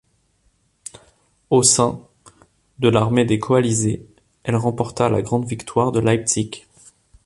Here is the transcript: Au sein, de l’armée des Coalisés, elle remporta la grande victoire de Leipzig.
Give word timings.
Au 1.51 1.61
sein, 1.61 2.01
de 2.79 2.89
l’armée 2.89 3.23
des 3.23 3.37
Coalisés, 3.37 4.03
elle 4.43 4.55
remporta 4.55 5.09
la 5.09 5.21
grande 5.21 5.45
victoire 5.45 5.91
de 5.91 5.99
Leipzig. 5.99 6.63